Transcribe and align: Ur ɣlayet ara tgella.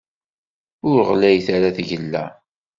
Ur 0.89 0.99
ɣlayet 1.09 1.47
ara 1.55 1.75
tgella. 1.77 2.23